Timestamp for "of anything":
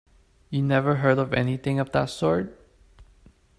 1.19-1.79